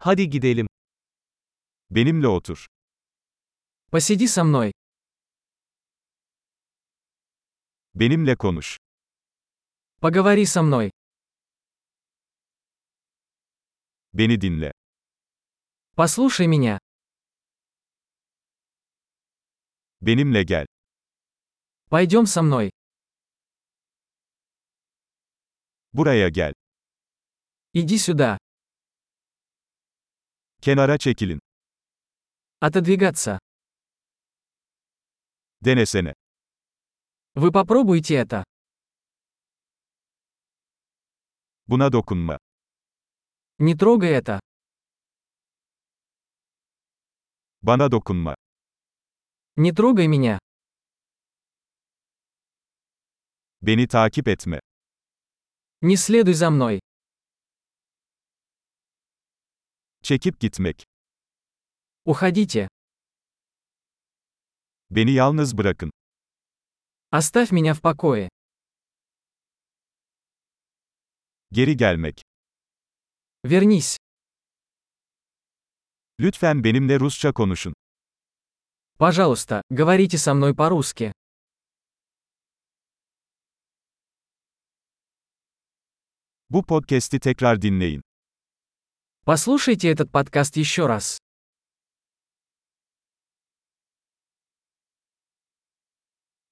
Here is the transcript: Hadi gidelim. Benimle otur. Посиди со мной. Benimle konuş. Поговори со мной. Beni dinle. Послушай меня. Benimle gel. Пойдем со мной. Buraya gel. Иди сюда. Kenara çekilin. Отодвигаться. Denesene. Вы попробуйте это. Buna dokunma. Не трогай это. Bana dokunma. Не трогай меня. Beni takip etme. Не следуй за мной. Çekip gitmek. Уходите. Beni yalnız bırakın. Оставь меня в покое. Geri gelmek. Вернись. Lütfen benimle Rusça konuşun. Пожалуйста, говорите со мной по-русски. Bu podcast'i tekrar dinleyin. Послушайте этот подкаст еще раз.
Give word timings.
Hadi 0.00 0.30
gidelim. 0.30 0.66
Benimle 1.90 2.28
otur. 2.28 2.66
Посиди 3.90 4.26
со 4.28 4.44
мной. 4.44 4.72
Benimle 7.94 8.36
konuş. 8.36 8.78
Поговори 10.00 10.46
со 10.46 10.62
мной. 10.62 10.90
Beni 14.12 14.40
dinle. 14.40 14.72
Послушай 15.96 16.46
меня. 16.46 16.78
Benimle 20.00 20.44
gel. 20.44 20.66
Пойдем 21.90 22.26
со 22.26 22.42
мной. 22.42 22.70
Buraya 25.92 26.28
gel. 26.30 26.52
Иди 27.72 27.98
сюда. 27.98 28.38
Kenara 30.67 30.97
çekilin. 30.97 31.39
Отодвигаться. 32.59 33.39
Denesene. 35.61 36.13
Вы 37.35 37.51
попробуйте 37.51 38.15
это. 38.15 38.43
Buna 41.67 41.89
dokunma. 41.89 42.37
Не 43.59 43.75
трогай 43.75 44.11
это. 44.11 44.39
Bana 47.61 47.89
dokunma. 47.91 48.35
Не 49.55 49.71
трогай 49.71 50.07
меня. 50.07 50.39
Beni 53.61 53.87
takip 53.87 54.27
etme. 54.27 54.59
Не 55.81 55.95
следуй 55.97 56.33
за 56.33 56.49
мной. 56.49 56.79
Çekip 60.07 60.39
gitmek. 60.39 60.85
Уходите. 62.05 62.67
Beni 64.89 65.11
yalnız 65.11 65.57
bırakın. 65.57 65.91
Оставь 67.11 67.51
меня 67.51 67.73
в 67.73 67.81
покое. 67.81 68.29
Geri 71.51 71.77
gelmek. 71.77 72.21
Вернись. 73.45 73.97
Lütfen 76.19 76.63
benimle 76.63 76.99
Rusça 76.99 77.33
konuşun. 77.33 77.73
Пожалуйста, 78.99 79.61
говорите 79.69 80.17
со 80.17 80.33
мной 80.33 80.55
по-русски. 80.55 81.11
Bu 86.49 86.65
podcast'i 86.65 87.19
tekrar 87.19 87.61
dinleyin. 87.61 88.01
Послушайте 89.28 89.90
этот 89.90 90.10
подкаст 90.10 90.56
еще 90.56 90.86
раз. 90.86 91.18